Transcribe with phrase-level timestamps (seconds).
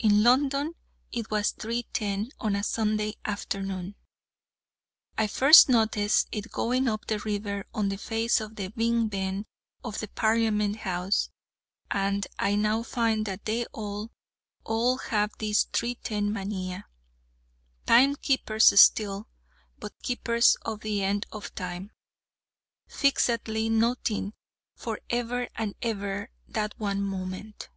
[0.00, 0.74] In London
[1.12, 3.94] it was 3.10 on a Sunday afternoon.
[5.16, 9.46] I first noticed it going up the river on the face of the 'Big Ben'
[9.84, 11.30] of the Parliament house,
[11.92, 14.10] and I now find that they all,
[14.64, 16.86] all, have this 3.10 mania,
[17.86, 19.28] time keepers still,
[19.78, 21.92] but keepers of the end of Time,
[22.88, 24.34] fixedly noting
[24.74, 27.68] for ever and ever that one moment.